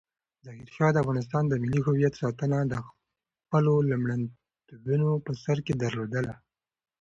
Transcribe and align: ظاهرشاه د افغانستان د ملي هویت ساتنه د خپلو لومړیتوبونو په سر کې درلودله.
ظاهرشاه 0.45 0.91
د 0.93 0.97
افغانستان 1.03 1.43
د 1.47 1.53
ملي 1.63 1.81
هویت 1.87 2.13
ساتنه 2.21 2.57
د 2.71 2.75
خپلو 3.39 3.73
لومړیتوبونو 3.89 5.09
په 5.25 5.31
سر 5.43 5.57
کې 5.65 5.73
درلودله. 5.83 6.33